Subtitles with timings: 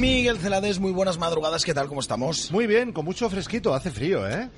[0.00, 1.86] Miguel Celades, muy buenas madrugadas, ¿qué tal?
[1.86, 2.50] ¿Cómo estamos?
[2.50, 4.48] Muy bien, con mucho fresquito, hace frío, ¿eh?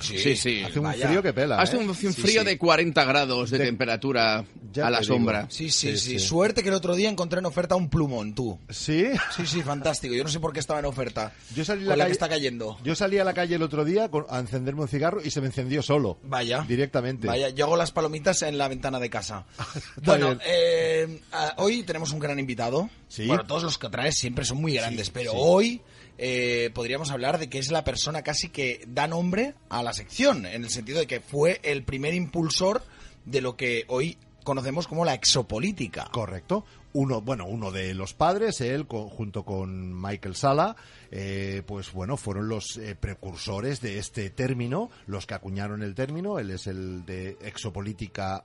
[0.00, 0.62] Sí, sí.
[0.62, 1.08] Hace un vaya.
[1.08, 1.60] frío que pela.
[1.60, 1.80] Hace ¿eh?
[1.80, 2.46] un, Sí, frío sí.
[2.46, 5.46] de 40 grados de, De- temperatura Ya a la sombra.
[5.50, 6.20] Sí, sí, Sí.
[6.20, 8.58] Suerte que el otro día encontré en oferta un plumón, tú.
[8.70, 9.06] Sí.
[9.36, 10.14] Sí, sí, fantástico.
[10.14, 11.32] Yo no sé por qué estaba en oferta.
[11.56, 12.78] Yo salí, a la la calle- que está cayendo.
[12.84, 15.48] Yo salí a la calle el otro día a encenderme un cigarro y se me
[15.48, 16.16] encendió solo.
[16.22, 16.64] Vaya.
[16.66, 17.26] Directamente.
[17.26, 19.44] Vaya, yo hago las palomitas en la ventana de casa.
[20.04, 22.88] Bueno, eh, ah, hoy tenemos un gran invitado.
[23.08, 23.26] Sí.
[23.26, 25.80] Bueno, todos los que traes siempre son muy grandes, pero hoy
[26.18, 30.46] eh, podríamos hablar de que es la persona casi que da nombre a la sección,
[30.46, 32.82] en el sentido de que fue el primer impulsor
[33.24, 36.08] de lo que hoy conocemos como la exopolítica.
[36.12, 36.64] Correcto.
[36.94, 40.76] Uno, bueno, uno de los padres, él, junto con Michael Sala,
[41.10, 46.38] eh, pues bueno, fueron los eh, precursores de este término, los que acuñaron el término.
[46.38, 48.44] Él es el de exopolítica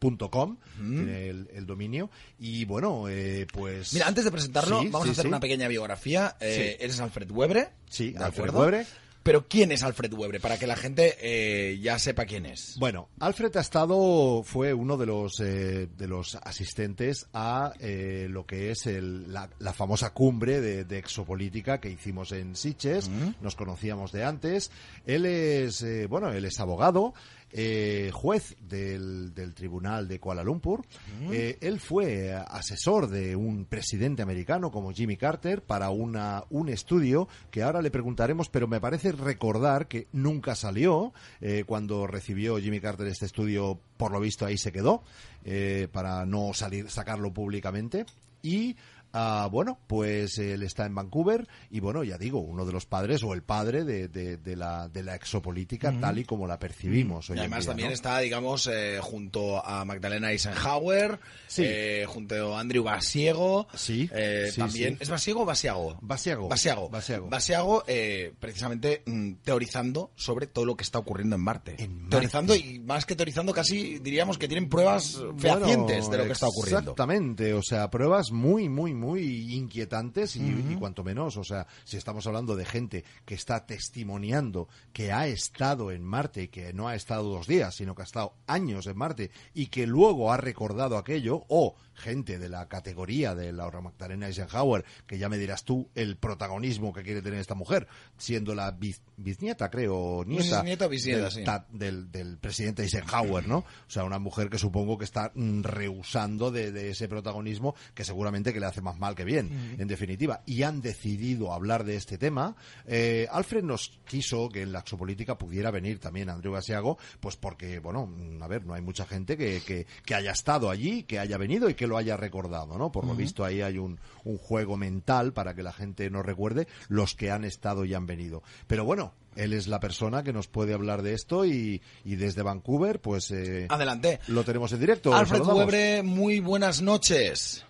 [0.00, 2.10] exopolitics.com, tiene el, el dominio.
[2.38, 3.92] Y bueno, eh, pues...
[3.92, 5.28] Mira, antes de presentarlo, Sí, vamos sí, a hacer sí.
[5.28, 6.36] una pequeña biografía.
[6.40, 6.76] Eh.
[6.80, 7.68] Eres Alfred Webre.
[7.88, 8.60] Sí, ¿de Alfred acuerdo?
[8.60, 8.86] Webre.
[9.22, 10.40] Pero ¿quién es Alfred Webre?
[10.40, 12.76] Para que la gente eh, ya sepa quién es.
[12.78, 18.46] Bueno, Alfred ha estado, fue uno de los, eh, de los asistentes a eh, lo
[18.46, 23.10] que es el- la, la famosa cumbre de, de exopolítica que hicimos en Siches.
[23.42, 24.70] Nos conocíamos de antes.
[25.04, 27.12] Él es, bueno, él es abogado.
[27.52, 30.84] Eh, juez del, del tribunal de Kuala Lumpur.
[31.30, 37.28] Eh, él fue asesor de un presidente americano como Jimmy Carter para una, un estudio
[37.50, 41.12] que ahora le preguntaremos, pero me parece recordar que nunca salió.
[41.40, 45.02] eh, cuando recibió Jimmy Carter este estudio, por lo visto ahí se quedó,
[45.44, 48.06] eh, para no salir, sacarlo públicamente.
[48.42, 48.76] Y
[49.12, 53.22] ah, bueno, pues él está en Vancouver y bueno, ya digo, uno de los padres
[53.22, 57.28] o el padre de, de- de la, de la exopolítica tal y como la percibimos.
[57.28, 57.94] Y en además día, también ¿no?
[57.94, 61.18] está, digamos, eh, junto a Magdalena Eisenhower,
[61.48, 61.62] Sí.
[61.66, 63.66] eh, junto a Andrew Basiego.
[63.74, 64.94] Sí, eh, sí, también.
[64.96, 65.02] sí.
[65.02, 65.98] ¿Es Basiego o Basiago?
[66.00, 66.48] Basiago.
[66.48, 66.88] Basiago.
[66.88, 67.28] Basiago.
[67.28, 71.76] Basiago, eh, precisamente mm, teorizando sobre todo lo que está ocurriendo en Marte.
[71.78, 72.10] En Marte.
[72.10, 76.32] Teorizando y más que teorizando, casi diríamos que tienen pruebas fehacientes Bueno, de lo que
[76.32, 76.80] está ocurriendo.
[76.92, 81.96] Exactamente, o sea, pruebas muy, muy, muy inquietantes y, y cuanto menos, o sea, si
[81.96, 86.88] estamos hablando de gente que está testimoniando que ha estado en Marte y que no
[86.88, 90.36] ha estado dos días, sino que ha estado años en Marte y que luego ha
[90.36, 95.64] recordado aquello, o gente de la categoría de Laura Magdalena Eisenhower, que ya me dirás
[95.64, 97.86] tú el protagonismo que quiere tener esta mujer,
[98.18, 101.44] siendo la biz- bisnieta, creo, nieta, bisnieta, del sí.
[101.44, 103.58] ta- del, del presidente Eisenhower, ¿no?
[103.58, 108.04] O sea, una mujer que supongo que está mm, rehusando de, de ese protagonismo que
[108.04, 110.42] seguramente que le hace más mal que bien, en definitiva.
[110.46, 112.56] Y han decidido hablar de este tema.
[112.86, 117.78] Eh, Alfred nos quiso que en la exopolítica pudiera venir también Andrew Basiago, pues porque,
[117.78, 121.18] bueno, mm, a ver, no hay mucha gente que, que, que haya estado allí, que
[121.18, 122.90] haya venido y que lo haya recordado, ¿no?
[122.90, 126.66] Por lo visto ahí hay un, un juego mental para que la gente no recuerde
[126.88, 128.42] los que han estado y han venido.
[128.66, 132.42] Pero bueno, él es la persona que nos puede hablar de esto y, y desde
[132.42, 134.20] Vancouver, pues eh, Adelante.
[134.28, 135.14] lo tenemos en directo.
[135.14, 135.40] Alfred.
[135.42, 137.66] Webre, muy buenas noches.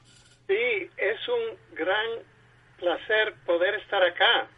[0.47, 2.07] Sí, es un gran
[2.79, 4.49] placer poder estar acá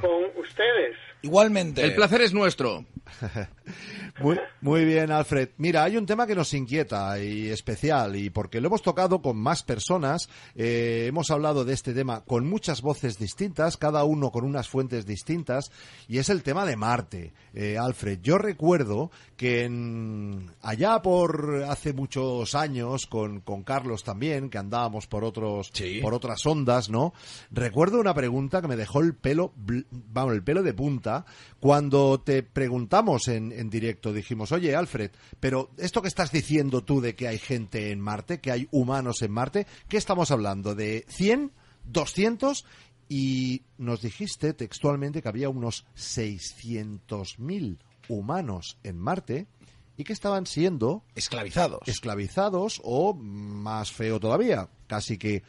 [0.00, 0.96] con ustedes.
[1.22, 1.82] Igualmente.
[1.84, 2.84] El placer es nuestro.
[4.60, 5.50] Muy, bien, Alfred.
[5.58, 9.36] Mira, hay un tema que nos inquieta y especial, y porque lo hemos tocado con
[9.36, 14.44] más personas, eh, hemos hablado de este tema con muchas voces distintas, cada uno con
[14.44, 15.70] unas fuentes distintas,
[16.08, 17.32] y es el tema de Marte.
[17.54, 24.50] Eh, Alfred, yo recuerdo que en- allá por hace muchos años, con, con Carlos también,
[24.50, 25.98] que andábamos por otros, Sí.
[26.02, 27.12] por otras ondas, ¿no?
[27.50, 29.52] Recuerdo una pregunta que me dejó el pelo,
[29.90, 31.24] vamos, el pelo de punta,
[31.58, 37.00] cuando te preguntamos en, en directo, dijimos, oye, Alfred, pero esto que estás diciendo tú
[37.00, 40.74] de que hay gente en Marte, que hay humanos en Marte, ¿qué estamos hablando?
[40.74, 41.52] ¿De 100?
[41.90, 42.64] ¿200?
[43.12, 47.78] Y nos dijiste textualmente que había unos 600.000
[48.08, 49.48] humanos en Marte
[49.96, 51.80] y que estaban siendo Esclavizados.
[51.88, 55.42] esclavizados o, más feo todavía, casi que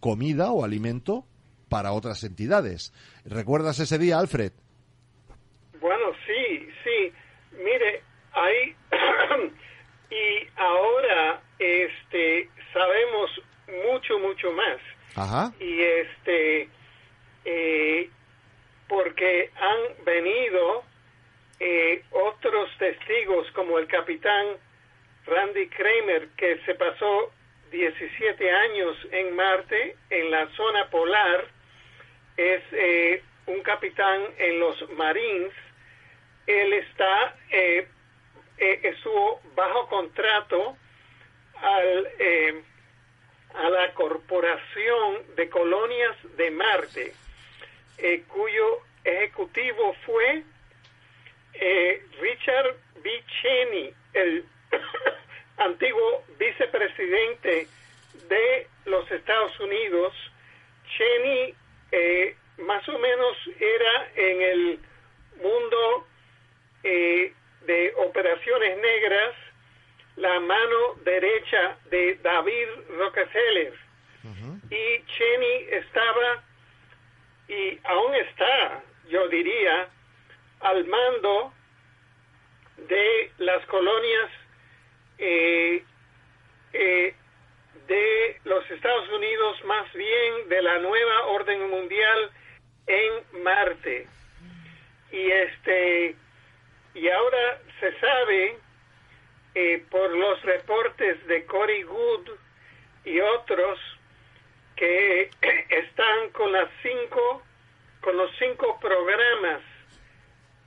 [0.00, 1.24] comida o alimento
[1.70, 2.92] para otras entidades.
[3.24, 4.52] ¿Recuerdas ese día, Alfred?
[5.80, 7.10] Bueno, sí, sí.
[7.56, 8.02] Mire,
[8.34, 8.76] hay
[10.10, 13.30] y ahora este sabemos
[13.90, 14.78] mucho mucho más
[15.16, 15.52] Ajá.
[15.58, 16.68] y este
[17.44, 18.10] eh,
[18.88, 20.84] porque han venido
[21.60, 24.56] eh, otros testigos como el capitán
[25.26, 27.32] Randy Kramer que se pasó
[27.70, 31.46] 17 años en Marte en la zona polar
[32.36, 35.52] es eh, un capitán en los Marines.
[36.46, 37.86] Él está eh,
[38.58, 40.76] eh, estuvo bajo contrato
[41.56, 42.62] al eh,
[43.54, 47.12] a la Corporación de Colonias de Marte,
[47.98, 50.42] eh, cuyo ejecutivo fue
[51.54, 53.24] eh, Richard B.
[53.40, 54.44] Cheney, el
[55.58, 57.68] antiguo vicepresidente
[58.28, 60.12] de los Estados Unidos.
[60.96, 61.54] Cheney
[61.92, 64.78] eh, más o menos era en el
[65.42, 66.06] mundo
[66.82, 67.32] eh,
[67.66, 69.34] de operaciones negras
[70.16, 72.66] la mano derecha de David
[72.98, 73.74] Rockefeller.
[74.70, 76.42] Y Cheney estaba,
[79.32, 79.88] diría,
[80.60, 81.52] al mando
[82.76, 84.30] de las colonias
[85.18, 85.84] eh,
[86.72, 87.14] eh,
[87.88, 92.30] de los Estados Unidos, más bien de la nueva orden mundial
[92.86, 94.06] en Marte.
[95.10, 96.16] Y este
[96.94, 98.58] y ahora se sabe
[99.54, 102.28] eh, por los reportes de Cory Good
[103.04, 103.78] y otros
[104.76, 105.30] que
[105.70, 107.42] están con las cinco
[108.02, 109.62] con los cinco programas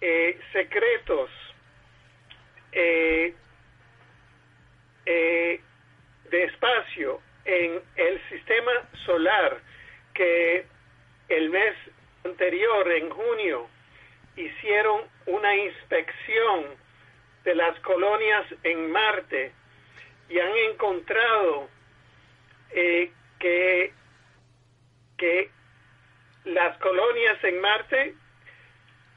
[0.01, 1.29] eh, secretos
[2.71, 3.33] eh,
[5.05, 8.71] de espacio en el sistema
[9.05, 9.61] solar
[10.13, 10.65] que
[11.29, 11.75] el mes
[12.23, 13.67] anterior en junio
[14.35, 16.65] hicieron una inspección
[17.43, 19.51] de las colonias en Marte
[20.29, 21.69] y han encontrado
[22.71, 23.93] eh, que
[26.55, 28.15] las colonias en Marte,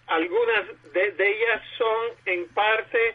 [0.08, 3.14] algunas de, ellas son en parte,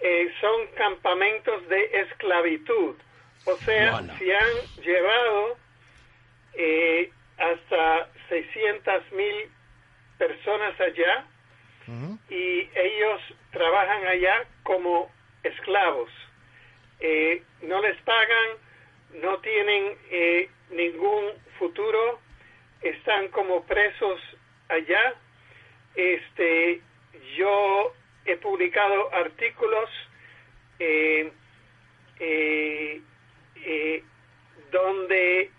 [0.00, 2.94] eh, son campamentos de esclavitud.
[3.46, 5.56] O sea, se han llevado
[6.54, 9.50] eh, hasta 600 mil
[10.18, 11.26] personas allá
[12.30, 13.20] y ellos
[13.50, 15.10] trabajan allá como
[15.42, 16.10] esclavos.
[17.00, 18.48] Eh, no les pagan,
[19.22, 22.18] no tienen eh, ningún futuro,
[22.84, 24.20] están como presos
[24.68, 25.14] allá.
[25.94, 26.80] Este,
[27.36, 27.92] yo
[28.24, 29.90] he publicado artículos
[30.78, 31.32] eh,
[34.70, 35.50] donde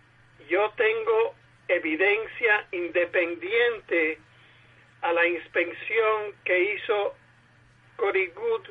[0.50, 1.36] yo tengo
[1.68, 4.20] evidencia independiente
[5.02, 7.16] a la inspección que hizo
[7.98, 8.70] Cory Good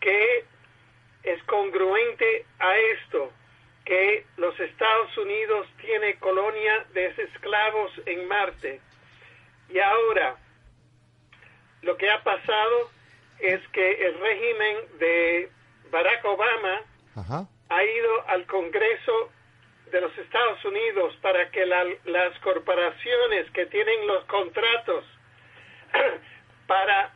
[0.00, 0.44] que
[1.24, 3.32] es congruente a esto,
[3.88, 8.82] que los Estados Unidos tiene colonia de esclavos en Marte.
[9.70, 10.36] Y ahora,
[11.80, 12.90] lo que ha pasado
[13.38, 15.50] es que el régimen de
[15.90, 16.82] Barack Obama
[17.70, 19.32] ha ido al Congreso
[19.90, 25.04] de los Estados Unidos para que las corporaciones que tienen los contratos
[26.66, 27.14] para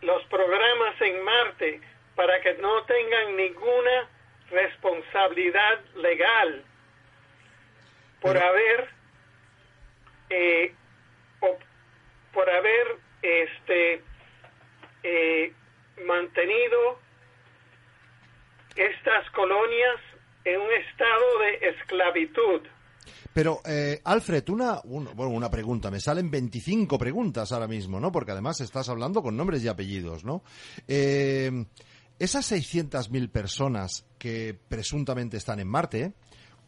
[0.00, 1.80] los programas en Marte
[2.16, 4.08] para que no tengan ninguna
[4.50, 6.64] responsabilidad legal
[8.20, 8.88] por haber
[10.30, 10.74] eh,
[12.32, 14.02] por haber este
[15.02, 15.52] eh,
[16.06, 16.98] mantenido
[18.76, 20.00] estas colonias
[20.44, 22.62] en un estado de esclavitud
[23.38, 25.92] pero, eh, Alfred, una, bueno, una pregunta.
[25.92, 28.10] Me salen 25 preguntas ahora mismo, ¿no?
[28.10, 30.42] Porque además estás hablando con nombres y apellidos, ¿no?
[30.88, 31.66] Eh,
[32.18, 36.12] esas 600.000 personas que presuntamente están en Marte,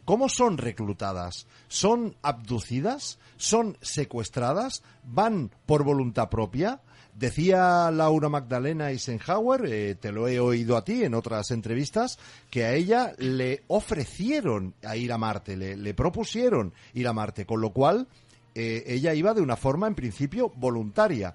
[0.05, 1.47] ¿cómo son reclutadas?
[1.69, 3.19] ¿Son abducidas?
[3.37, 4.83] ¿Son secuestradas?
[5.05, 6.81] ¿Van por voluntad propia?
[7.15, 12.19] Decía Laura Magdalena Eisenhower, eh, te lo he oído a ti en otras entrevistas,
[12.51, 17.61] que a ella le ofrecieron a ir a Marte, le, propusieron ir a Marte, con
[17.61, 18.07] lo cual
[18.55, 21.35] eh, ella iba de una forma, en principio, voluntaria.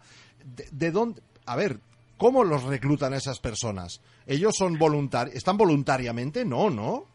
[0.71, 1.21] De, dónde?
[1.45, 1.79] A ver,
[2.17, 4.01] ¿cómo los reclutan a esas personas?
[4.27, 5.35] ¿Ellos son voluntarios?
[5.35, 6.45] ¿Están voluntariamente?
[6.45, 7.05] No, ¿no?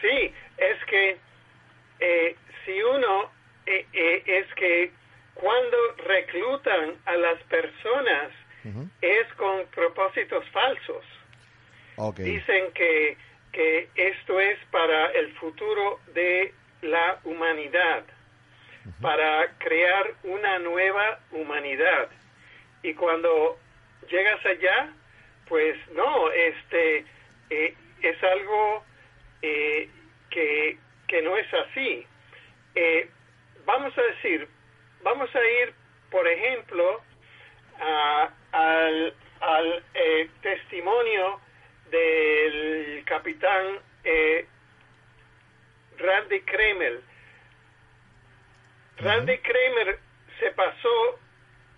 [0.00, 1.18] Sí, es que
[2.00, 3.30] eh, si uno
[3.66, 4.90] es que
[5.34, 8.32] cuando reclutan a las personas
[9.00, 11.04] es con propósitos falsos.
[12.16, 13.16] Dicen que,
[13.52, 18.04] que esto es para el futuro de la humanidad,
[19.00, 22.08] para crear una nueva humanidad.
[22.82, 23.58] Y cuando
[24.10, 24.92] llegas allá,
[25.48, 27.04] pues no, este
[27.50, 28.84] eh, es algo
[29.42, 29.88] eh,
[30.30, 32.06] que, que no es así.
[32.74, 33.08] Eh,
[33.64, 34.48] vamos a decir,
[35.02, 35.74] vamos a ir,
[36.10, 37.02] por ejemplo,
[38.52, 41.40] al, eh, testimonio
[41.90, 44.46] del capitán eh,
[45.98, 47.00] Randy Kramer.
[48.98, 49.98] Randy Kramer
[50.40, 51.18] se pasó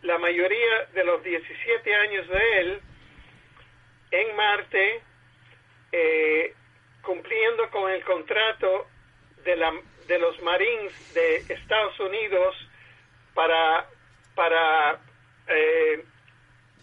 [0.02, 2.80] la mayoría de los 17 años de él
[4.10, 5.02] en Marte,
[5.92, 6.54] eh,
[7.02, 8.86] cumpliendo con el contrato
[9.44, 9.72] de, la,
[10.06, 12.54] de los Marines de Estados Unidos
[13.34, 13.88] para,
[14.34, 15.00] para,
[15.48, 16.04] eh,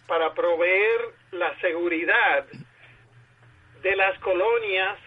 [0.06, 1.00] para proveer
[1.32, 2.46] la seguridad
[3.82, 4.98] de las colonias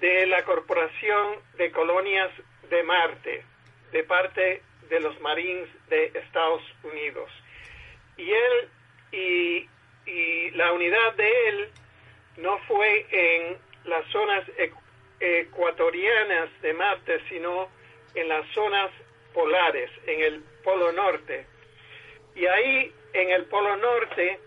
[0.00, 2.30] de la Corporación de Colonias
[2.70, 3.44] de Marte,
[3.92, 7.30] de parte de los Marines de Estados Unidos.
[8.16, 8.68] Y él
[9.12, 9.68] y,
[10.08, 11.68] y la unidad de él
[12.38, 14.80] no fue en las zonas ecu-
[15.20, 17.68] ecuatorianas de Marte, sino
[18.14, 18.90] en las zonas
[19.34, 21.46] polares, en el Polo Norte.
[22.34, 24.38] Y ahí, en el Polo Norte,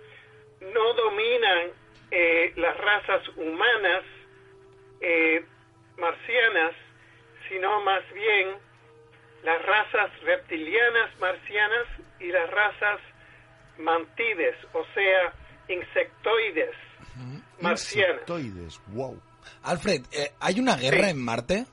[0.74, 1.72] no dominan
[2.12, 4.04] eh, las razas humanas
[5.02, 5.44] eh,
[5.98, 6.74] marcianas,
[7.50, 8.56] sino más bien
[9.44, 11.86] las razas reptilianas marcianas
[12.20, 13.00] y las razas
[13.78, 15.34] mantides, o sea,
[15.72, 16.76] insectoides
[17.62, 18.12] marcianas.
[18.22, 19.20] Insectoides, wow.
[19.64, 21.10] Alfred, eh, ¿hay una guerra Sí.
[21.12, 21.66] en Marte?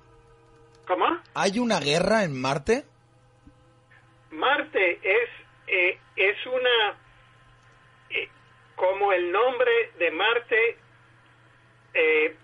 [0.87, 1.05] ¿Cómo?
[1.35, 2.85] ¿Hay una guerra en Marte?
[4.31, 5.29] Marte es,
[5.67, 6.99] eh, es una,
[8.11, 8.29] eh,
[8.77, 10.79] como el nombre de Marte
[11.95, 12.37] eh,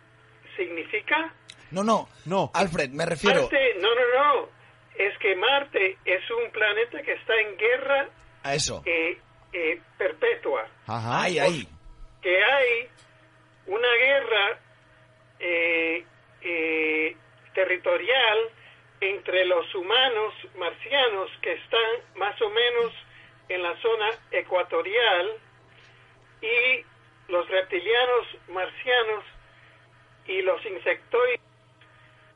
[0.56, 1.32] significa.
[1.70, 2.08] No, no.
[2.26, 2.50] No.
[2.54, 3.42] Alfred, me refiero.
[3.42, 4.48] Marte, no, no, no.
[4.96, 8.08] Es que Marte es un planeta que está en guerra
[8.42, 8.82] A eso.
[8.86, 9.18] eh,
[9.54, 10.66] eh, perpetua.
[10.86, 11.22] Ajá.
[11.22, 11.66] Ahí.
[12.20, 12.88] Que hay
[13.66, 14.58] una guerra
[15.38, 16.04] eh,
[16.42, 17.16] eh,
[17.54, 18.50] territorial
[19.00, 22.92] entre los humanos marcianos que están más o menos
[23.48, 25.32] en la zona ecuatorial
[26.40, 26.84] y
[27.28, 29.24] los reptilianos marcianos
[30.26, 31.40] y los insectoides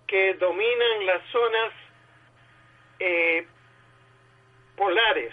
[0.07, 1.73] que dominan las zonas
[3.01, 3.47] eh,
[4.77, 5.33] polares.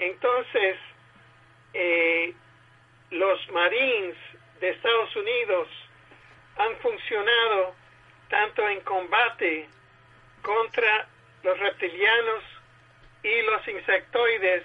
[0.00, 0.78] Entonces,
[1.74, 2.34] eh,
[3.10, 4.16] los Marines
[4.60, 5.68] de Estados Unidos
[6.56, 7.74] han funcionado
[8.30, 9.68] tanto en combate
[10.42, 11.06] contra
[11.42, 12.42] los reptilianos
[13.22, 14.64] y los insectoides,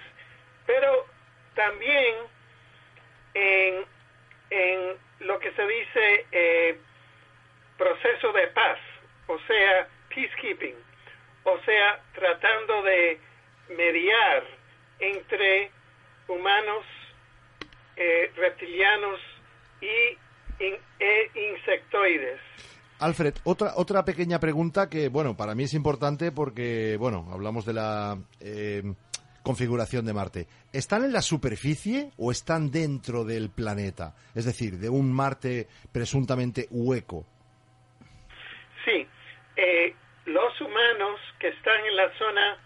[0.66, 1.06] pero
[1.54, 2.16] también
[3.34, 3.86] en,
[4.52, 6.80] en lo que se dice eh,
[7.78, 8.80] proceso de paz,
[9.28, 10.76] o sea, peacekeeping,
[11.44, 13.20] o sea, tratando de
[13.70, 14.55] mediar
[15.00, 15.72] entre
[16.28, 16.86] humanos,
[17.98, 19.20] eh, reptilianos
[19.82, 22.40] y in- e insectoides.
[23.00, 27.74] Alfred, otra, otra pequeña pregunta que, bueno, para mí es importante porque, bueno, hablamos de
[27.74, 28.84] la eh,
[29.44, 30.48] configuración de Marte.
[30.72, 34.16] ¿Están en la superficie o están dentro del planeta?
[34.34, 37.26] Es decir, de un Marte presuntamente hueco.
[38.86, 39.06] Sí,
[39.58, 39.94] eh,
[40.26, 42.58] los humanos que están en la zona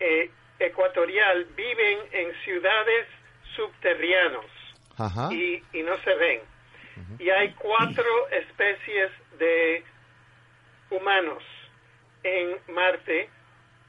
[0.00, 0.30] eh,
[0.66, 3.06] ecuatorial viven en ciudades
[3.56, 4.44] subterráneas
[5.32, 6.40] y, y no se ven.
[7.18, 9.82] Y hay cuatro especies de
[10.90, 11.42] humanos
[12.22, 13.28] en Marte.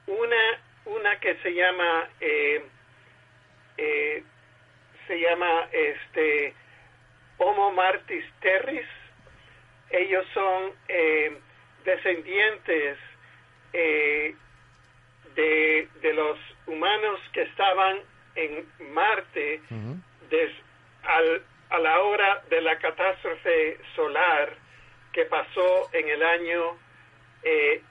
[0.08, 2.64] Una, una que se llama eh,
[3.78, 4.24] eh,
[5.08, 6.54] se llama este
[7.38, 8.88] Homo martis terris.
[9.90, 11.38] Ellos son eh,
[11.84, 12.98] descendientes
[13.74, 14.36] eh,
[15.36, 16.38] de, de los
[16.68, 18.00] humanos que estaban
[18.36, 19.62] en Marte
[20.30, 20.56] des-
[21.04, 24.54] al- a la hora de la catástrofe solar
[25.12, 26.78] que pasó en el año
[27.44, 27.82] eh,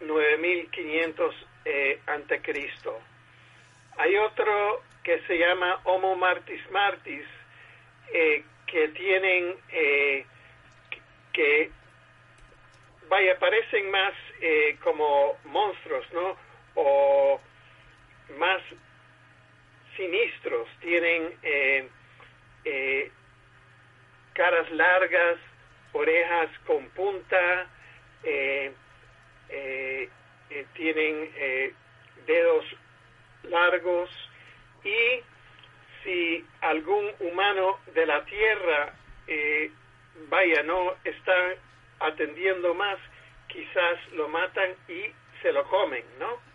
[0.00, 2.98] 9500 eh, ante Cristo.
[3.96, 7.24] Hay otro que se llama Homo martis martis
[8.12, 10.26] eh, que tienen eh,
[11.32, 11.70] que
[13.08, 16.36] vaya parecen más eh, como monstruos, ¿no?
[16.80, 17.40] O
[18.38, 18.62] más
[19.96, 21.88] sinistros, tienen eh,
[22.64, 23.10] eh,
[24.32, 25.38] caras largas,
[25.92, 27.66] orejas con punta,
[28.22, 28.72] eh,
[29.48, 30.08] eh,
[30.50, 31.74] eh, tienen
[32.26, 32.64] dedos
[33.42, 34.10] largos
[34.84, 35.22] y
[36.04, 38.94] si algún humano de la Tierra,
[40.28, 41.54] vaya, no está
[42.00, 42.98] atendiendo más,
[43.48, 46.47] quizás lo matan y se lo comen, ¿no?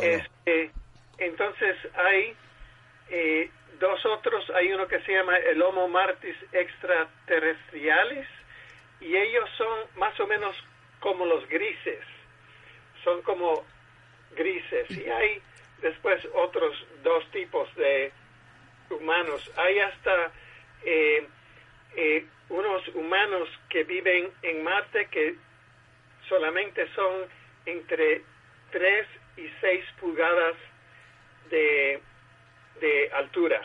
[0.00, 0.70] Este,
[1.18, 2.34] entonces hay
[3.10, 8.26] eh, dos otros, hay uno que se llama el Homo martis extraterrestriales
[9.00, 10.56] y ellos son más o menos
[11.00, 12.04] como los grises,
[13.04, 13.64] son como
[14.36, 15.42] grises y hay
[15.80, 18.12] después otros dos tipos de
[18.90, 20.30] humanos, hay hasta
[20.84, 21.26] eh,
[21.96, 25.34] eh, unos humanos que viven en Marte que
[26.28, 27.26] solamente son
[27.66, 28.22] entre
[28.70, 29.06] 3
[29.36, 30.54] y 6 pulgadas
[31.50, 32.00] de,
[32.80, 33.60] de altura.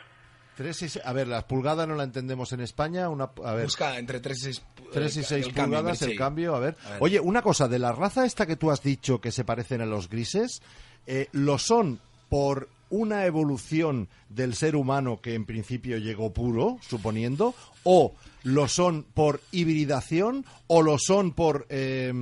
[0.56, 3.10] Tres y se- a ver, las pulgadas no la entendemos en España.
[3.10, 6.56] Una, a ver, Busca entre 3 y 6 tres y seis pulgadas el cambio.
[6.56, 6.76] A ver.
[7.00, 9.86] Oye, una cosa, de la raza esta que tú has dicho que se parecen a
[9.86, 10.62] los grises,
[11.06, 17.54] eh, ¿lo son por una evolución del ser humano que en principio llegó puro, suponiendo,
[17.84, 22.14] o lo son por hibridación, o lo son por, eh,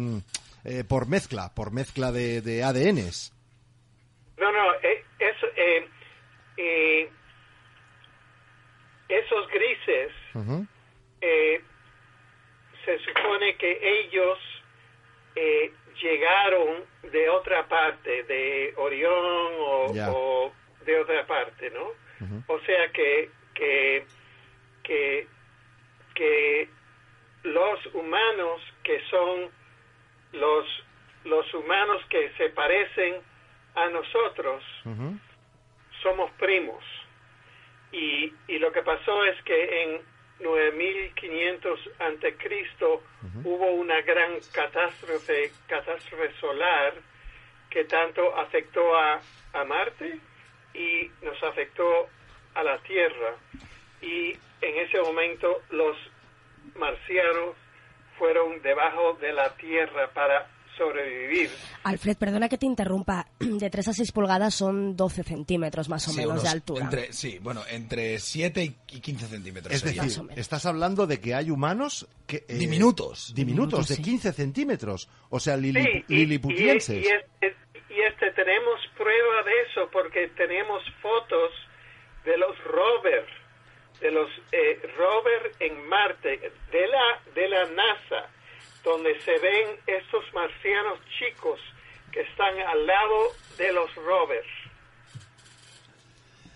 [0.64, 3.32] eh, por mezcla, por mezcla de, de ADNs?
[4.38, 5.88] No, no, eh, eso, eh,
[6.58, 7.10] eh,
[9.10, 10.12] esos grises
[11.22, 11.62] eh,
[12.84, 14.38] se supone que ellos
[15.36, 19.52] eh, llegaron de otra parte, de Orión
[20.14, 20.52] o
[20.86, 21.92] de otra parte, ¿no?
[22.48, 24.06] O sea que, que,
[24.84, 25.28] que,
[26.14, 26.70] que
[27.44, 29.50] los humanos que son
[30.34, 30.84] los,
[31.26, 33.22] los humanos que se parecen
[33.76, 34.64] a nosotros
[36.02, 36.84] somos primos.
[37.92, 40.02] Y, y lo que pasó es que en
[40.40, 43.02] 9500 ante Cristo
[43.44, 46.94] hubo una gran catástrofe, catástrofe solar
[47.70, 49.22] que tanto afectó a,
[49.54, 50.20] a Marte
[50.74, 52.08] y nos afectó
[52.54, 53.36] a la Tierra.
[54.02, 55.98] Y en ese momento los
[56.76, 57.56] marcianos
[58.18, 61.50] fueron debajo de la Tierra para sobrevivir.
[61.84, 63.28] Alfred, perdona que te interrumpa.
[63.40, 66.84] De 3 a 6 pulgadas son 12 centímetros más o Sí, menos unos de altura.
[66.86, 69.74] Entre, sí, bueno, entre 7 y 15 centímetros.
[69.74, 70.04] Es sería.
[70.04, 72.46] Decir, estás hablando de que hay humanos que...
[72.48, 73.34] eh, Diminutos.
[73.36, 74.02] Diminutos, de sí.
[74.02, 75.10] 15 centímetros.
[75.30, 77.04] O sea, lili- Sí, y- liliputienses.
[77.06, 77.56] Y, y este,
[77.90, 81.52] y este tenemos prueba de eso porque tenemos fotos
[82.26, 83.28] de los rovers,
[84.02, 88.30] de los eh, rovers en Marte, de la, de la NASA,
[88.86, 91.60] donde se ven estos marcianos chicos
[92.14, 94.48] que están al lado de los rovers.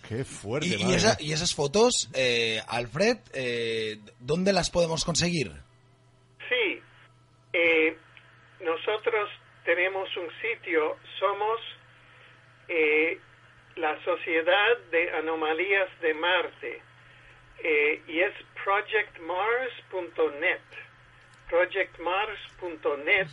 [0.08, 0.96] Qué fuerte, Y, y madre.
[0.96, 5.52] esa- y esas fotos, eh, Alfred, eh, ¿dónde las podemos conseguir?
[6.48, 6.80] Sí,
[7.52, 7.96] eh,
[8.60, 9.28] nosotros
[9.64, 11.60] tenemos un sitio, somos
[12.68, 13.20] eh,
[13.76, 16.82] la Sociedad de Anomalías de Marte
[17.62, 18.32] eh, y es
[18.64, 20.60] projectmars.net.
[21.50, 23.28] Projectmars.net.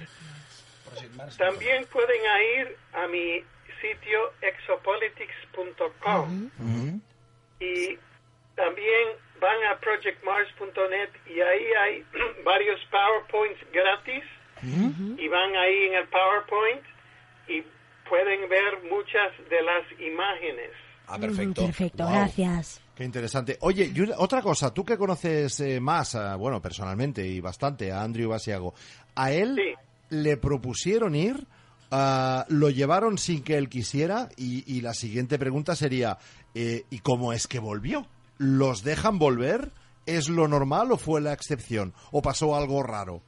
[1.37, 2.21] También pueden
[2.59, 3.43] ir a mi
[3.81, 6.49] sitio exopolitics.com
[7.59, 7.97] y
[8.55, 12.03] también van a projectmars.net y ahí hay
[12.43, 14.23] varios PowerPoints gratis
[15.17, 16.81] y van ahí en el PowerPoint
[17.47, 17.63] y
[18.09, 20.71] pueden ver muchas de las imágenes.
[21.07, 21.65] Ah, perfecto.
[21.65, 22.11] Perfecto, Wow.
[22.13, 22.81] gracias.
[22.97, 23.57] Qué interesante.
[23.61, 27.91] Oye, y una- otra cosa, tú que conoces eh, más, a- bueno, personalmente y bastante,
[27.91, 28.73] a Andrew Basiago,
[29.15, 29.75] ¿a él Sí.
[30.09, 31.45] le propusieron ir?
[31.91, 34.27] ah, ¿Lo llevaron sin que él quisiera?
[34.35, 36.17] Y, y la siguiente pregunta sería,
[36.53, 38.05] eh, ¿y cómo es que volvió?
[38.37, 39.71] ¿Los dejan volver?
[40.05, 41.93] ¿Es lo normal o fue la excepción?
[42.11, 43.21] ¿O pasó algo raro?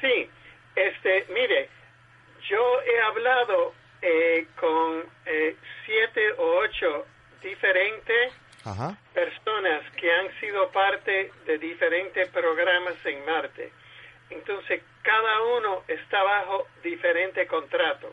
[0.00, 0.28] Sí,
[0.76, 1.68] este, mire,
[2.48, 3.72] yo he hablado
[4.02, 7.06] eh, con eh, siete o ocho
[7.42, 8.32] diferentes
[8.64, 8.96] Ajá.
[9.14, 13.72] personas que han sido parte de diferentes programas en Marte.
[14.30, 18.12] Entonces, cada uno está bajo diferente contrato.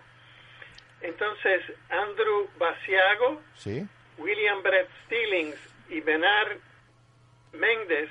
[1.02, 3.86] Entonces, Andrew Basiago, ¿Sí?
[4.18, 5.58] William Brett Stillings
[5.90, 6.58] y Bernard
[7.52, 8.10] Méndez,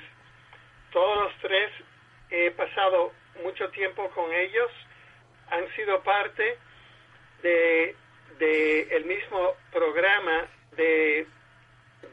[0.91, 1.71] todos los tres
[2.29, 4.71] he pasado mucho tiempo con ellos,
[5.49, 6.57] han sido parte
[7.41, 7.95] de,
[8.39, 10.45] de el mismo programa
[10.75, 11.25] de,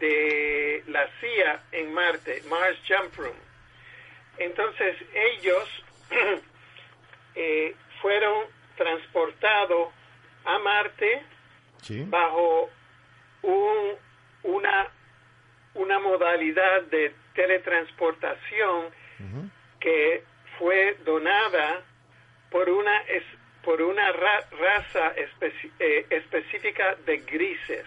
[0.00, 3.36] de la CIA en Marte, Mars Jump Room.
[4.38, 5.84] Entonces ellos
[7.34, 8.44] eh, fueron
[8.76, 9.88] transportados
[10.44, 11.22] a Marte
[11.82, 12.04] ¿Sí?
[12.08, 12.70] bajo
[13.42, 13.94] un,
[14.44, 14.88] una,
[15.74, 18.86] una modalidad de teletransportación
[19.80, 20.24] que
[20.58, 21.82] fue donada
[22.50, 23.22] por una es,
[23.62, 25.12] por una ra- raza
[25.78, 27.84] eh, específica de grises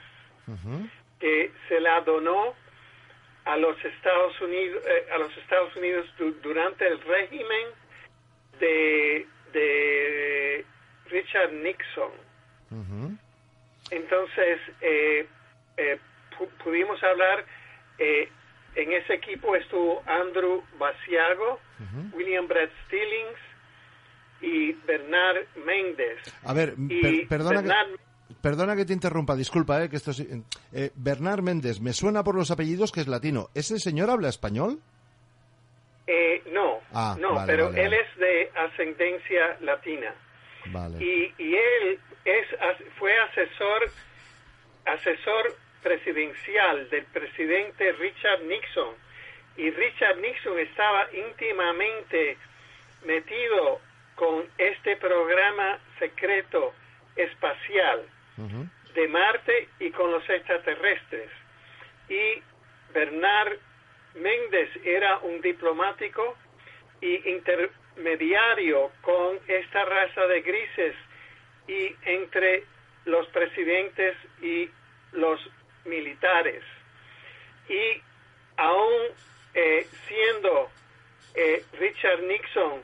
[0.48, 0.88] Ujú.
[1.20, 2.54] que se la donó
[3.46, 7.68] a los Estados Unidos eh, a los Estados Unidos du- durante el régimen
[8.60, 10.66] de, de
[11.10, 12.12] Richard Nixon
[13.92, 15.28] entonces, eh,
[15.78, 16.00] eh,
[16.38, 17.46] pu- pudimos hablar,
[18.00, 18.30] eh,
[18.76, 21.60] en ese equipo estuvo Andrew Basiago,
[22.14, 23.40] William Brett Stillings
[24.42, 26.18] y Bernard Méndez.
[26.44, 28.13] A ver, per- perdona, Bernard- que,
[28.44, 30.20] perdona que te interrumpa, disculpa, eh, que esto es-
[30.74, 33.50] eh, Bernard Méndez, me suena por los apellidos que es latino.
[33.56, 34.80] ¿Ese señor habla español?
[36.06, 38.02] eh, no, Ah, no, vale, pero vale, él vale.
[38.02, 40.14] es de ascendencia latina.
[40.66, 40.98] Vale.
[41.04, 42.48] y, y él es
[43.00, 43.90] fue asesor
[44.86, 48.94] asesor presidencial del presidente Richard Nixon.
[49.58, 52.38] Y Richard Nixon estaba íntimamente
[53.06, 53.80] metido
[54.16, 56.74] con este programa secreto
[57.16, 58.02] espacial
[58.38, 61.30] de Marte y con los extraterrestres.
[62.10, 62.42] Y
[62.94, 63.58] Bernard
[64.16, 66.36] Méndez era un diplomático
[67.02, 70.96] y intermediario con esta raza de grises
[71.68, 72.66] y entre
[73.06, 74.70] los presidentes y
[75.12, 75.40] los
[75.86, 76.64] militares.
[77.68, 78.02] Y
[78.58, 79.02] aún
[79.54, 80.70] eh, siendo
[81.36, 82.84] eh, Richard Nixon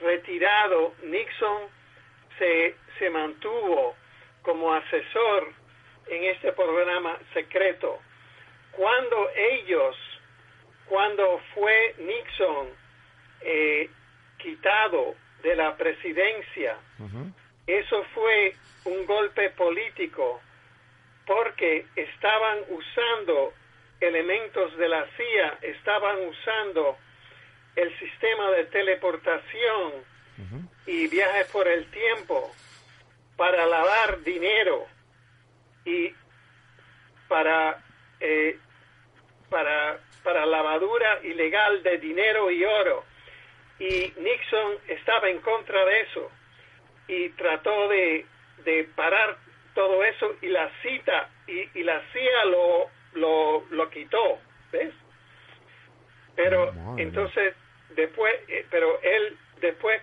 [0.00, 1.62] retirado, Nixon
[2.38, 3.96] se, se mantuvo
[4.46, 5.52] como asesor
[6.06, 7.98] en este programa secreto.
[8.70, 9.96] Cuando ellos,
[10.88, 12.68] cuando fue Nixon
[13.40, 13.90] eh,
[14.38, 16.76] quitado de la presidencia,
[17.66, 18.54] eso fue
[18.84, 20.40] un golpe político
[21.26, 23.52] porque estaban usando
[24.00, 26.96] elementos de la CIA, estaban usando
[27.74, 29.92] el sistema de teleportación
[30.86, 32.54] y viajes por el tiempo
[33.36, 34.86] para lavar dinero
[35.84, 36.12] y
[37.28, 37.82] para
[38.20, 38.58] eh,
[39.50, 43.04] para para lavadura ilegal de dinero y oro
[43.78, 46.30] y Nixon estaba en contra de eso
[47.08, 48.26] y trató de,
[48.64, 49.36] de parar
[49.74, 54.38] todo eso y la cita y, y la CIA lo, lo, lo quitó,
[54.72, 54.92] ¿ves?
[56.34, 57.54] Pero entonces
[57.94, 60.02] después, eh, pero él después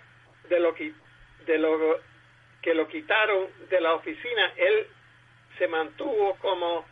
[0.49, 0.93] de lo que
[1.45, 1.99] de lo
[2.63, 4.87] que lo quitaron de la oficina, él
[5.57, 6.85] se mantuvo como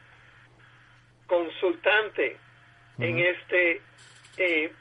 [1.25, 2.37] consultante
[2.99, 3.81] en este
[4.37, 4.71] eh,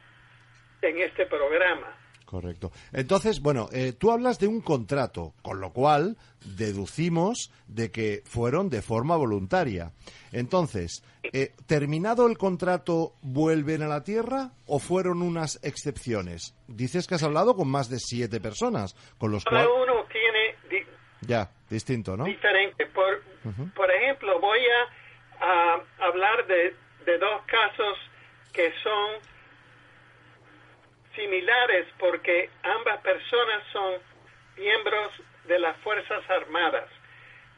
[0.83, 1.97] en este programa.
[2.31, 2.71] Correcto.
[2.93, 6.17] Entonces, bueno, eh, tú hablas de un contrato, con lo cual
[6.57, 9.93] deducimos de que fueron de forma voluntaria.
[10.31, 16.55] Entonces, eh, ¿terminado el contrato vuelven a la Tierra o fueron unas excepciones?
[16.69, 19.67] Dices que has hablado con más de siete personas, con los cuales...
[21.31, 22.25] Ya, distinto, ¿no?
[22.25, 22.87] diferente.
[22.87, 23.23] Por,
[23.77, 27.99] por ejemplo, voy a, a hablar de, de dos casos
[28.53, 29.11] que son
[31.15, 33.95] similares porque ambas personas son
[34.57, 35.13] miembros
[35.47, 36.89] de las Fuerzas Armadas,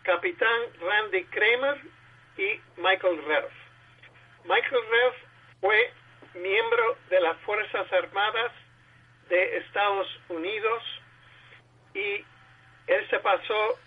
[0.02, 1.80] Capitán Randy Kramer
[2.36, 3.52] y Michael Reff.
[4.44, 5.14] Michael Reff
[5.62, 5.92] fue
[6.34, 8.52] miembro de las Fuerzas Armadas
[9.30, 10.82] de Estados Unidos
[11.94, 12.22] y
[12.86, 13.78] él se pasó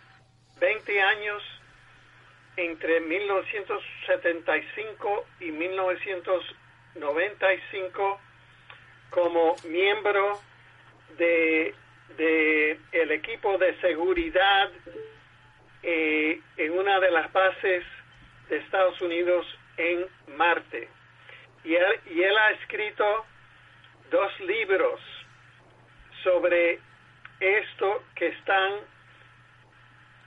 [0.60, 1.44] 20 años
[2.58, 8.20] entre 1975 y 1995
[9.10, 10.40] como miembro
[11.18, 11.76] de,
[12.92, 14.72] el equipo de seguridad
[15.84, 17.86] eh, en una de las bases
[18.50, 19.46] de Estados Unidos
[19.78, 20.06] en
[20.38, 20.90] Marte.
[21.64, 23.26] Y él, y él ha escrito
[24.10, 25.00] dos libros
[26.24, 26.80] sobre
[27.40, 28.74] esto que están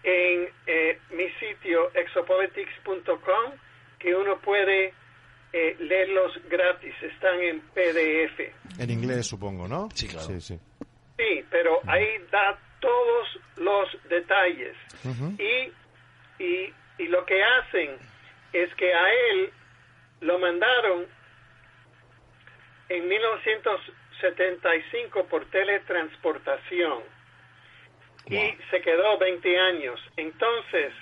[0.03, 3.53] en eh, mi sitio exopolitics.com
[3.99, 4.95] que uno puede
[5.53, 8.79] eh, leerlos gratis, están en PDF.
[8.79, 9.89] En inglés, supongo, ¿no?
[9.95, 10.27] Sí, claro.
[10.27, 10.61] Sí, sí.
[11.17, 14.77] Sí, pero ahí da todos los detalles.
[15.39, 17.97] y, y, y lo que hacen
[18.53, 19.51] es que a él
[20.21, 21.07] lo mandaron
[22.89, 23.09] en
[24.23, 27.03] 1975 por teletransportación
[28.27, 30.01] y se quedó 20 años.
[30.17, 30.93] Entonces,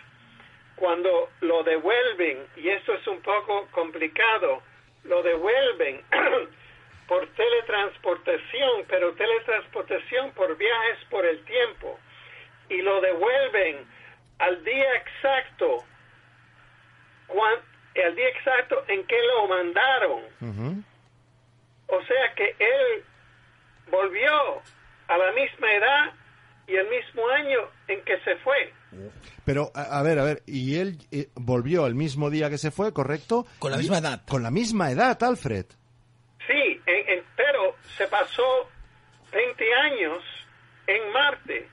[0.76, 4.62] cuando lo devuelven, y esto es un poco complicado,
[5.04, 6.02] lo devuelven
[7.08, 11.98] por teletransportación, pero teletransportación por viajes por el tiempo,
[12.68, 13.86] y lo devuelven
[14.38, 15.84] al día exacto,
[17.26, 17.54] cuan,
[17.94, 20.22] el día exacto en que lo mandaron.
[21.88, 23.04] O sea que él
[23.90, 24.62] volvió
[25.08, 26.12] a la misma edad
[26.66, 28.72] y el mismo año en que se fue.
[29.46, 32.70] Pero, a, a ver, a ver, y él eh, volvió el mismo día que se
[32.70, 33.46] fue, ¿correcto?
[33.60, 34.22] Con la Y- misma edad.
[34.28, 35.64] Con la misma edad, Alfred.
[36.46, 38.68] Sí, en- en- pero se pasó
[39.32, 40.22] 20 años
[40.88, 41.68] en Marte.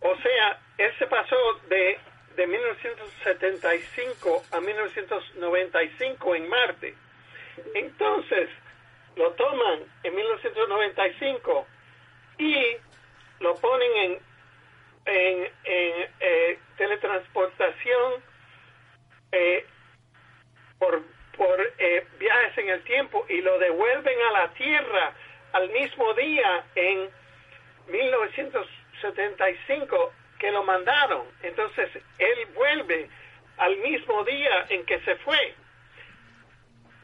[0.00, 1.34] O sea, él se pasó
[1.68, 1.98] de,
[2.36, 6.94] de 1975 a 1995 en Marte.
[7.74, 8.48] Entonces,
[9.16, 11.66] lo toman en 1995
[12.38, 12.54] y
[13.40, 14.18] lo ponen en,
[15.08, 18.22] en, en, eh, teletransportación
[19.32, 19.66] eh,
[20.78, 21.02] por,
[21.36, 25.12] por eh, viajes en el tiempo y lo devuelven a la Tierra
[25.52, 27.08] al mismo día en
[27.88, 31.26] 1975 que lo mandaron.
[31.42, 33.08] Entonces él vuelve
[33.56, 35.54] al mismo día en que se fue.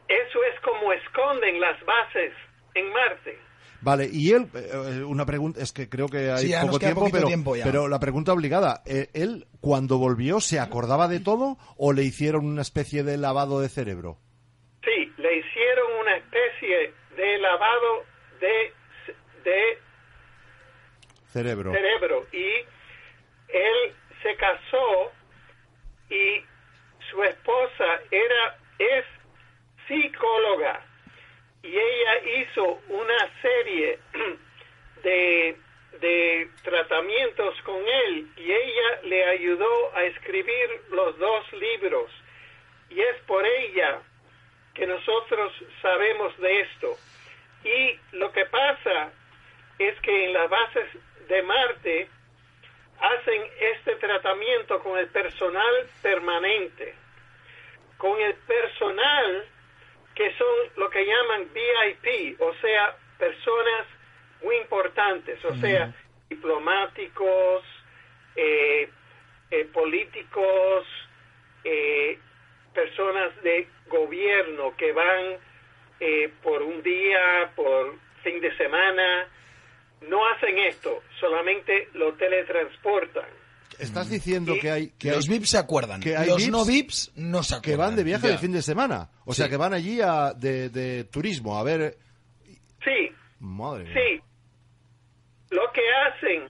[0.07, 2.33] Eso es como esconden las bases
[2.75, 3.39] en Marte.
[3.85, 6.79] Vale, y él, eh, una pregunta, es que creo que hay Sí, ya nos poco
[6.79, 7.63] tiempo, pero, tiempo ya.
[7.63, 12.47] pero la pregunta obligada, eh, ¿él cuando volvió se acordaba de todo o le hicieron
[12.47, 14.17] una especie de lavado de cerebro?
[14.83, 18.03] Sí, le hicieron una especie de lavado
[18.41, 18.73] de,
[19.43, 19.77] de
[21.31, 21.71] Cerebro.
[21.71, 22.45] cerebro y
[23.49, 23.93] él
[24.23, 25.11] se casó
[26.09, 26.41] y
[27.11, 29.05] su esposa era es
[29.87, 30.83] psicóloga
[31.65, 33.97] y ella hizo una serie
[35.03, 35.57] de,
[35.99, 42.11] de tratamientos con él y ella le ayudó a escribir los dos libros.
[42.89, 43.99] Y es por ella
[44.75, 46.97] que nosotros sabemos de esto.
[47.63, 49.11] Y lo que pasa
[49.79, 50.85] es que en las bases
[51.27, 52.09] de Marte
[52.99, 56.93] hacen este tratamiento con el personal permanente,
[57.97, 59.47] con el personal
[60.15, 63.85] que son lo que llaman VIP, o sea, personas
[64.43, 65.93] muy importantes, o sea,
[66.29, 67.63] diplomáticos,
[68.35, 68.89] eh,
[69.51, 70.85] eh, políticos,
[71.63, 72.17] eh,
[72.73, 75.37] personas de gobierno que van
[75.99, 79.27] eh, por un día, por fin de semana,
[80.01, 83.44] no hacen esto, solamente lo teletransportan.
[83.79, 86.01] Estás diciendo que hay, que los hay- VIPs se acuerdan.
[86.01, 87.87] que hay los VIPs no VIPs no se que acuerdan.
[87.87, 88.33] van de viaje Ya.
[88.33, 89.09] de fin de semana.
[89.25, 91.97] O sea, que van allí a, de, de turismo a ver...
[92.83, 93.93] Sí, Madre mía.
[93.93, 94.21] sí.
[95.49, 96.49] Lo que hacen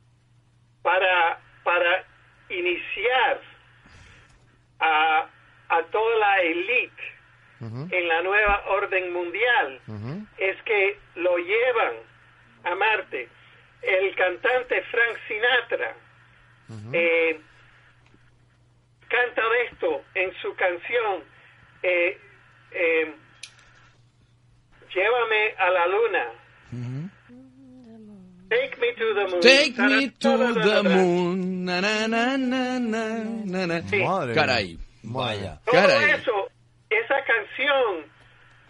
[0.81, 2.05] para, para
[2.49, 3.41] iniciar
[4.79, 5.29] a,
[5.69, 7.03] a toda la élite
[7.61, 9.79] Ujú, en la nueva orden mundial
[10.37, 11.95] es que lo llevan
[12.65, 13.29] a Marte.
[13.81, 15.95] El cantante Frank Sinatra
[16.93, 17.39] eh,
[19.07, 21.23] canta de esto en su canción
[21.83, 22.17] eh,
[22.71, 23.15] eh,
[24.95, 26.25] Llévame a la luna.
[28.49, 29.41] Take me to the moon.
[29.41, 31.65] Take me to the moon.
[31.65, 33.81] Na, na, na, na, na, na, na.
[33.81, 34.77] Madre Caray.
[35.03, 35.59] Vaya.
[35.65, 36.11] Todo Caray.
[36.11, 36.49] eso,
[36.89, 38.05] esa canción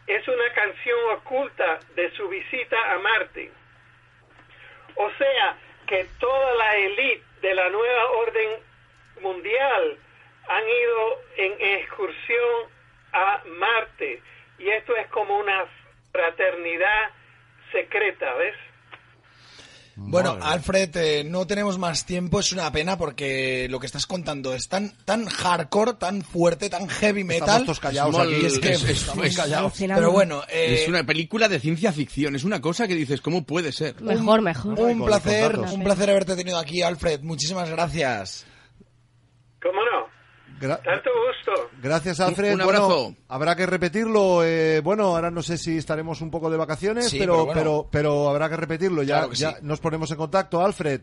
[0.07, 3.51] es una canción oculta de su visita a Marte.
[4.95, 8.49] O sea, que toda la élite de la nueva orden
[9.21, 9.97] mundial
[10.47, 12.69] han ido en excursión
[13.13, 14.19] a Marte.
[14.57, 15.67] Y esto es como una
[16.11, 17.11] fraternidad
[17.71, 18.55] secreta, ¿ves?
[19.97, 20.37] Bueno.
[20.41, 24.67] Alfred, eh, no tenemos más tiempo, es una pena porque lo que estás contando es
[24.67, 27.43] tan, tan hardcore, tan fuerte, tan heavy metal.
[27.47, 28.45] Estamos todos callados Small- aquí.
[28.45, 29.73] es que es- es- estamos es- callados.
[29.77, 32.35] Pero bueno, eh, Es una película de ciencia ficción.
[32.35, 34.01] Es una cosa que dices, ¿cómo puede ser?
[34.01, 34.77] Mejor, mejor.
[34.79, 37.21] un Con- placer, un placer haberte tenido aquí, Alfred.
[37.21, 38.45] Muchísimas gracias.
[39.61, 40.14] ¿Cómo no?
[40.59, 41.69] Gra- Tanto gusto.
[41.81, 42.53] Gracias, Alfred.
[42.55, 43.13] Un abrazo.
[43.27, 44.43] habrá que repetirlo.
[44.43, 47.53] eh, bueno, ahora no sé si estaremos un poco de vacaciones, Sí, pero, pero bueno.
[47.53, 49.03] pero, pero habrá que repetirlo.
[49.03, 49.57] Ya, Claro que ya sí.
[49.63, 50.63] nos ponemos en contacto.
[50.63, 51.01] Alfred,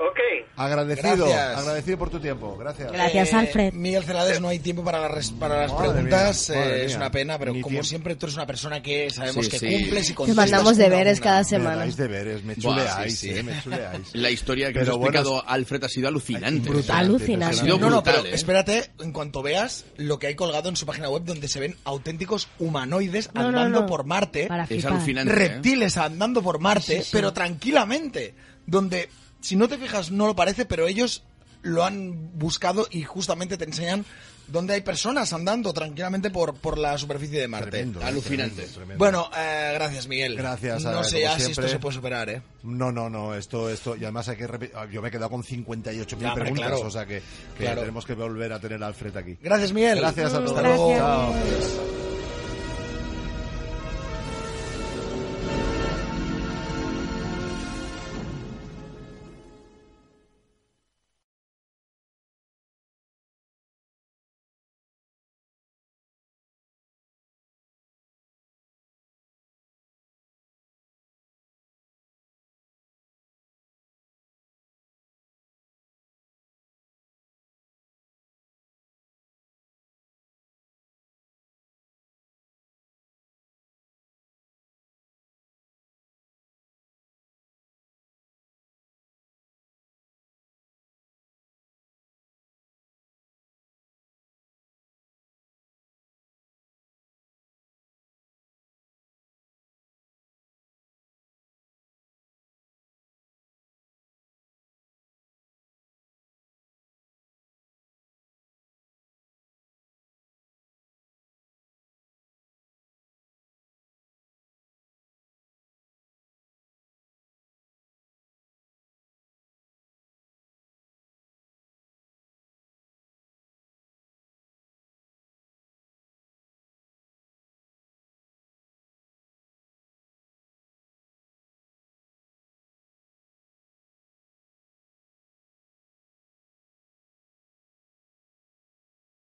[0.00, 0.18] Ok.
[0.56, 1.26] agradecido.
[1.28, 1.58] Gracias.
[1.58, 2.56] Agradecido por tu tiempo.
[2.56, 2.92] Gracias.
[2.92, 3.68] Gracias, Alfred.
[3.68, 6.50] Eh, Miguel Celades, no hay tiempo para, las res- para las Madre preguntas.
[6.50, 7.84] mía, eh, es una pena, pero Ni como tiempo.
[7.88, 9.66] siempre, tú eres una persona que sabemos Sí, que sí.
[9.72, 11.24] cumples y Te contestas mandamos una a deberes una.
[11.24, 11.76] cada Me semana.
[11.76, 13.38] dais deberes, me Buah, chuleáis, sí, sí.
[13.38, 14.14] eh, me chuleáis.
[14.14, 16.68] La historia que Pero nos ha bueno, explicado Alfred ha sido alucinante.
[16.68, 16.96] Brutal.
[16.98, 17.56] Alucinante.
[17.56, 18.34] Ha sido No, no, brutal, pero ¿eh?
[18.34, 21.76] espérate, en cuanto veas lo que hay colgado en su página web, donde se ven
[21.84, 23.86] auténticos humanoides No, no, andando no.
[23.86, 25.32] por Marte, Para Es alucinante.
[25.32, 25.36] ¿eh?
[25.36, 27.08] reptiles andando por Marte, Sí, sí.
[27.12, 28.34] pero tranquilamente,
[28.66, 29.08] donde,
[29.40, 31.22] si no te fijas, no lo parece, pero ellos
[31.62, 34.04] lo han buscado y justamente te enseñan
[34.46, 37.70] dónde hay personas andando tranquilamente por, por la superficie de Marte.
[37.70, 38.54] Tremendo, eh, Alucinante.
[38.54, 38.98] tremendo, tremendo.
[38.98, 40.36] Bueno, eh, gracias Miguel.
[40.36, 42.42] Gracias, No a- sé ya si esto se puede superar, ¿eh?
[42.62, 45.42] No, no, no, esto, esto, y además hay que repetir, yo me he quedado con
[45.42, 46.86] 58.000 Ya, hombre, preguntas, claro.
[46.86, 47.20] o sea que,
[47.56, 47.80] que Claro.
[47.80, 49.36] tenemos que volver a tener a Alfred aquí.
[49.42, 49.98] Gracias Miguel.
[49.98, 50.50] Gracias a todos.
[50.56, 50.96] Hasta luego.
[50.96, 52.07] Chao.